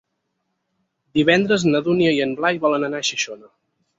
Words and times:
Divendres 1.19 1.67
na 1.69 1.83
Dúnia 1.87 2.15
i 2.19 2.23
en 2.27 2.33
Blai 2.39 2.59
volen 2.65 2.87
anar 2.89 3.03
a 3.05 3.09
Xixona. 3.13 3.53